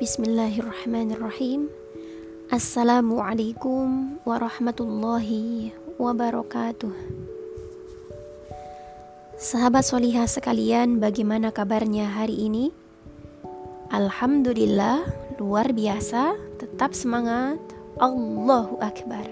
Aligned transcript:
Bismillahirrahmanirrahim. 0.00 1.68
Assalamualaikum 2.48 4.16
warahmatullahi 4.24 5.76
wabarakatuh. 6.00 6.88
Sahabat 9.36 9.84
solihah 9.84 10.24
sekalian, 10.24 11.04
bagaimana 11.04 11.52
kabarnya 11.52 12.08
hari 12.16 12.48
ini? 12.48 12.72
Alhamdulillah, 13.92 15.04
luar 15.36 15.68
biasa, 15.68 16.32
tetap 16.56 16.96
semangat. 16.96 17.60
Allahu 18.00 18.80
Akbar. 18.80 19.28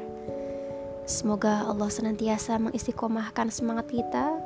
Semoga 1.08 1.64
Allah 1.64 1.88
senantiasa 1.88 2.60
mengistiqomahkan 2.60 3.48
semangat 3.48 3.88
kita 3.88 4.36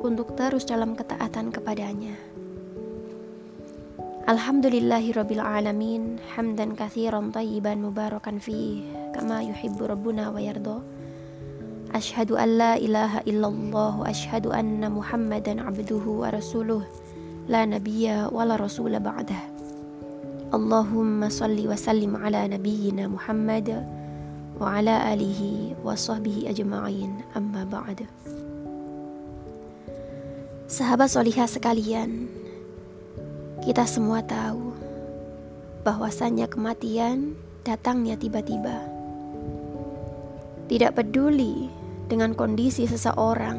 untuk 0.00 0.40
terus 0.40 0.64
dalam 0.64 0.96
ketaatan 0.96 1.52
kepadanya. 1.52 2.16
الحمد 4.26 4.66
لله 4.66 5.14
رب 5.14 5.32
العالمين 5.32 6.18
حمدا 6.34 6.74
كثيرا 6.74 7.30
طيبا 7.34 7.74
مباركا 7.74 8.38
فيه 8.42 8.82
كما 9.14 9.42
يحب 9.42 9.78
ربنا 9.82 10.34
ويرضى 10.34 10.82
أشهد 11.94 12.32
أن 12.32 12.58
لا 12.58 12.74
إله 12.74 13.22
إلا 13.22 13.46
الله 13.46 14.10
أشهد 14.10 14.46
أن 14.46 14.82
محمدا 14.90 15.62
عبده 15.62 16.04
ورسوله 16.06 16.82
لا 17.48 17.62
نبي 17.70 18.26
ولا 18.34 18.56
رسول 18.58 18.98
بعده 18.98 19.40
اللهم 20.54 21.28
صل 21.28 21.58
وسلم 21.68 22.16
على 22.16 22.48
نبينا 22.48 23.06
محمد 23.06 23.68
وعلى 24.60 24.94
آله 25.14 25.40
وصحبه 25.86 26.50
أجمعين 26.50 27.12
أما 27.36 27.62
بعد 27.70 28.10
Sahabat 30.66 31.14
solihah 31.14 31.46
sekalian, 31.46 32.26
kita 33.64 33.88
semua 33.88 34.20
tahu 34.20 34.76
bahwasannya 35.80 36.44
kematian 36.50 37.32
datangnya 37.64 38.18
tiba-tiba. 38.20 38.84
Tidak 40.66 40.92
peduli 40.92 41.70
dengan 42.10 42.36
kondisi 42.36 42.84
seseorang, 42.84 43.56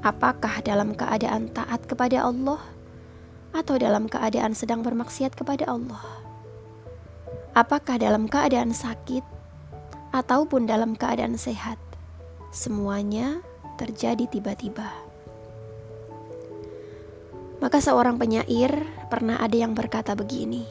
apakah 0.00 0.62
dalam 0.64 0.96
keadaan 0.96 1.50
taat 1.52 1.84
kepada 1.84 2.24
Allah 2.24 2.62
atau 3.52 3.76
dalam 3.76 4.08
keadaan 4.08 4.56
sedang 4.56 4.80
bermaksiat 4.80 5.36
kepada 5.36 5.68
Allah. 5.68 6.02
Apakah 7.56 8.00
dalam 8.00 8.28
keadaan 8.28 8.72
sakit 8.72 9.24
ataupun 10.16 10.64
dalam 10.68 10.96
keadaan 10.96 11.36
sehat, 11.36 11.80
semuanya 12.52 13.40
terjadi 13.76 14.28
tiba-tiba. 14.28 15.05
Maka 17.58 17.80
seorang 17.80 18.20
penyair 18.20 18.72
pernah 19.08 19.40
ada 19.40 19.56
yang 19.56 19.72
berkata 19.72 20.12
begini. 20.12 20.66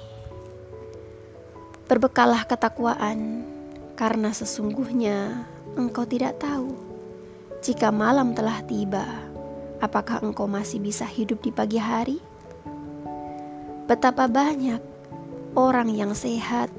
Berbekallah 1.86 2.46
ketakwaan 2.50 3.46
karena 3.94 4.34
sesungguhnya 4.34 5.46
engkau 5.78 6.04
tidak 6.04 6.42
tahu 6.42 6.74
jika 7.66 7.90
malam 7.90 8.38
telah 8.38 8.62
tiba 8.66 9.06
apakah 9.82 10.22
engkau 10.22 10.46
masih 10.46 10.82
bisa 10.82 11.06
hidup 11.06 11.42
di 11.42 11.54
pagi 11.54 11.78
hari? 11.78 12.18
Betapa 13.86 14.26
banyak 14.26 14.82
orang 15.54 15.94
yang 15.94 16.18
sehat 16.18 16.74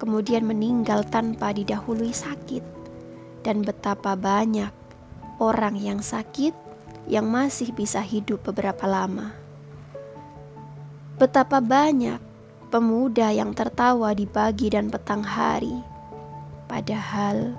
kemudian 0.00 0.44
meninggal 0.44 1.04
tanpa 1.08 1.52
didahului 1.52 2.12
sakit 2.12 2.64
dan 3.44 3.60
betapa 3.60 4.16
banyak 4.16 4.72
orang 5.40 5.76
yang 5.76 6.00
sakit 6.00 6.52
yang 7.06 7.28
masih 7.28 7.70
bisa 7.76 8.00
hidup 8.00 8.42
beberapa 8.44 8.88
lama. 8.88 9.45
Betapa 11.16 11.64
banyak 11.64 12.20
pemuda 12.68 13.32
yang 13.32 13.56
tertawa 13.56 14.12
di 14.12 14.28
pagi 14.28 14.68
dan 14.68 14.92
petang 14.92 15.24
hari, 15.24 15.72
padahal 16.68 17.56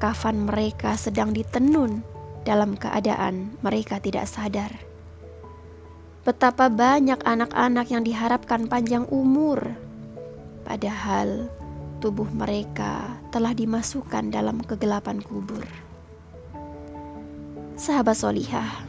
kafan 0.00 0.48
mereka 0.48 0.96
sedang 0.96 1.36
ditenun 1.36 2.00
dalam 2.48 2.80
keadaan 2.80 3.52
mereka 3.60 4.00
tidak 4.00 4.24
sadar. 4.24 4.72
Betapa 6.24 6.72
banyak 6.72 7.20
anak-anak 7.28 7.92
yang 7.92 8.08
diharapkan 8.08 8.64
panjang 8.72 9.04
umur, 9.12 9.60
padahal 10.64 11.44
tubuh 12.00 12.32
mereka 12.32 13.20
telah 13.28 13.52
dimasukkan 13.52 14.32
dalam 14.32 14.64
kegelapan 14.64 15.20
kubur. 15.20 15.68
Sahabat 17.76 18.16
solihah, 18.16 18.80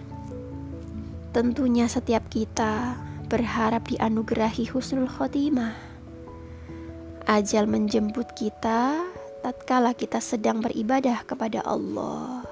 tentunya 1.35 1.83
setiap 1.91 2.31
kita 2.31 2.95
berharap 3.29 3.85
dianugerahi 3.85 4.65
husnul 4.73 5.05
khotimah. 5.05 5.77
Ajal 7.29 7.69
menjemput 7.69 8.33
kita 8.33 9.05
tatkala 9.45 9.95
kita 9.95 10.19
sedang 10.19 10.59
beribadah 10.59 11.23
kepada 11.23 11.63
Allah, 11.63 12.43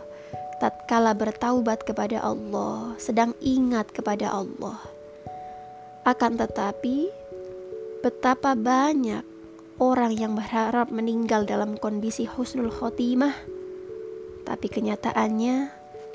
tatkala 0.62 1.12
bertaubat 1.18 1.84
kepada 1.84 2.24
Allah, 2.24 2.96
sedang 2.96 3.36
ingat 3.44 3.92
kepada 3.92 4.32
Allah. 4.32 4.80
Akan 6.08 6.40
tetapi, 6.40 7.12
betapa 8.00 8.56
banyak 8.56 9.26
orang 9.84 10.16
yang 10.16 10.34
berharap 10.40 10.88
meninggal 10.88 11.44
dalam 11.44 11.76
kondisi 11.76 12.24
husnul 12.24 12.72
khotimah, 12.72 13.36
tapi 14.48 14.72
kenyataannya 14.72 15.68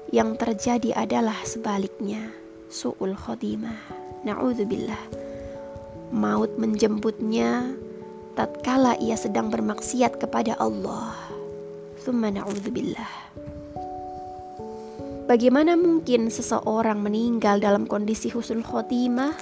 yang 0.09 0.41
terjadi 0.41 0.97
adalah 0.97 1.37
sebaliknya, 1.45 2.33
su'ul 2.73 3.13
khotimah. 3.13 4.02
Na'udzubillah. 4.23 5.03
Maut 6.13 6.55
menjemputnya 6.61 7.75
tatkala 8.39 8.95
ia 9.03 9.19
sedang 9.19 9.51
bermaksiat 9.51 10.23
kepada 10.23 10.55
Allah. 10.63 11.17
Thumma 12.03 12.31
na'udzubillah. 12.31 13.13
Bagaimana 15.27 15.79
mungkin 15.79 16.29
seseorang 16.29 17.01
meninggal 17.01 17.63
dalam 17.63 17.89
kondisi 17.89 18.29
husnul 18.29 18.67
khotimah 18.67 19.33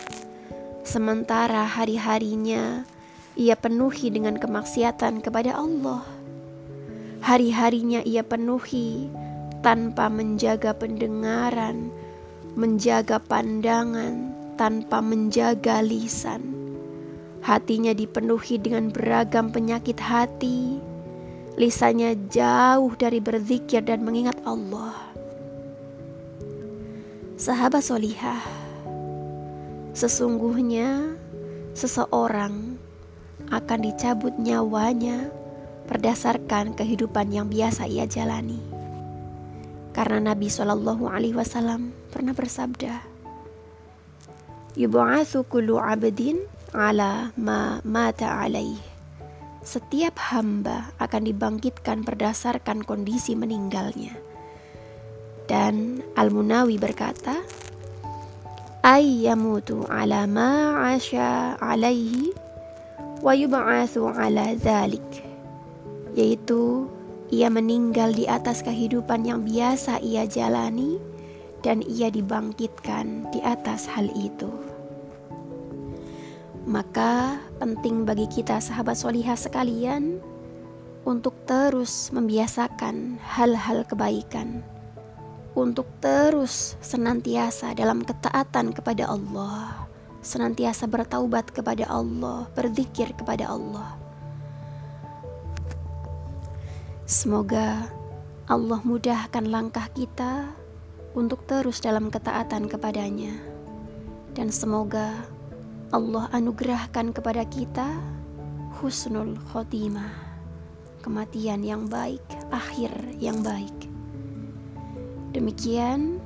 sementara 0.86 1.66
hari-harinya 1.66 2.84
ia 3.34 3.56
penuhi 3.56 4.12
dengan 4.12 4.36
kemaksiatan 4.36 5.24
kepada 5.24 5.56
Allah. 5.56 6.04
Hari-harinya 7.20 8.00
ia 8.04 8.24
penuhi 8.24 9.08
tanpa 9.60 10.08
menjaga 10.08 10.72
pendengaran, 10.72 11.92
menjaga 12.56 13.20
pandangan, 13.20 14.39
tanpa 14.60 15.00
menjaga 15.00 15.80
lisan. 15.80 16.52
Hatinya 17.40 17.96
dipenuhi 17.96 18.60
dengan 18.60 18.92
beragam 18.92 19.48
penyakit 19.48 19.96
hati. 19.96 20.76
Lisannya 21.56 22.28
jauh 22.28 22.92
dari 22.92 23.24
berzikir 23.24 23.80
dan 23.80 24.04
mengingat 24.04 24.36
Allah. 24.44 24.92
Sahabat 27.40 27.80
solihah, 27.80 28.44
sesungguhnya 29.96 31.16
seseorang 31.72 32.76
akan 33.48 33.80
dicabut 33.80 34.36
nyawanya 34.36 35.32
berdasarkan 35.88 36.76
kehidupan 36.76 37.32
yang 37.32 37.48
biasa 37.48 37.88
ia 37.88 38.04
jalani. 38.04 38.60
Karena 39.96 40.36
Nabi 40.36 40.52
Shallallahu 40.52 41.08
Alaihi 41.08 41.32
Wasallam 41.32 41.96
pernah 42.12 42.36
bersabda, 42.36 43.19
yub'atsu 44.78 45.46
kullu 45.50 45.78
'abdin 45.78 46.38
ala 46.70 47.34
ma 47.34 47.82
mata 47.82 48.42
alaih. 48.42 48.78
Setiap 49.60 50.16
hamba 50.32 50.94
akan 51.02 51.28
dibangkitkan 51.28 52.06
berdasarkan 52.06 52.86
kondisi 52.86 53.36
meninggalnya. 53.36 54.16
Dan 55.50 56.00
Al-Munawi 56.14 56.78
berkata, 56.78 57.42
ay 58.80 59.28
yamutu 59.28 59.84
ala 59.90 60.24
ma 60.24 60.80
'asha 60.80 61.58
alaihi 61.60 62.32
wa 63.20 63.36
yub'atsu 63.36 64.08
ala 64.08 64.56
dzalik. 64.56 65.04
Yaitu 66.16 66.88
ia 67.28 67.46
meninggal 67.52 68.16
di 68.16 68.24
atas 68.26 68.64
kehidupan 68.64 69.22
yang 69.28 69.44
biasa 69.44 70.02
ia 70.02 70.26
jalani 70.26 71.09
dan 71.60 71.84
ia 71.84 72.08
dibangkitkan 72.08 73.28
di 73.32 73.40
atas 73.44 73.88
hal 73.88 74.08
itu. 74.16 74.48
Maka 76.68 77.40
penting 77.56 78.04
bagi 78.04 78.28
kita 78.28 78.60
sahabat 78.60 78.96
solihah 78.96 79.36
sekalian 79.36 80.20
untuk 81.08 81.32
terus 81.48 82.12
membiasakan 82.12 83.16
hal-hal 83.24 83.88
kebaikan, 83.88 84.60
untuk 85.56 85.88
terus 86.04 86.76
senantiasa 86.84 87.72
dalam 87.72 88.04
ketaatan 88.04 88.76
kepada 88.76 89.08
Allah, 89.08 89.88
senantiasa 90.20 90.84
bertaubat 90.84 91.48
kepada 91.48 91.88
Allah, 91.88 92.44
berzikir 92.52 93.16
kepada 93.16 93.48
Allah. 93.48 93.96
Semoga 97.08 97.90
Allah 98.46 98.80
mudahkan 98.84 99.48
langkah 99.48 99.88
kita 99.96 100.59
untuk 101.14 101.42
terus 101.46 101.82
dalam 101.82 102.08
ketaatan 102.08 102.70
kepadanya. 102.70 103.34
Dan 104.34 104.54
semoga 104.54 105.26
Allah 105.90 106.30
anugerahkan 106.30 107.10
kepada 107.10 107.42
kita 107.50 107.98
husnul 108.78 109.34
khotimah, 109.50 110.14
kematian 111.02 111.66
yang 111.66 111.90
baik, 111.90 112.22
akhir 112.54 112.94
yang 113.18 113.42
baik. 113.42 113.74
Demikian 115.34 116.22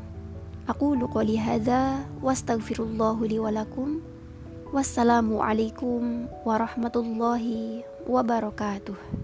aku 0.69 0.97
qouli 1.09 1.41
hadza 1.41 2.05
wastaghfirullahu 2.21 3.25
li 3.25 3.41
walakum. 3.41 4.05
Wassalamualaikum 4.75 6.29
warahmatullahi 6.43 7.87
wabarakatuh. 8.05 9.24